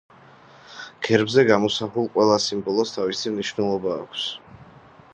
[1.07, 4.29] გერბზე გამოსახულ ყველა სიმბოლოს თავისი მნიშვნელობა აქვს.